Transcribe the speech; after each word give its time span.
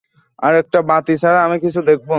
আরেকটা 0.39 0.79
বাতি 0.89 1.13
ছাড়া 1.17 1.39
আমি 1.45 1.57
কিছু 1.59 1.79
দেখব 1.81 2.03
না। 2.03 2.09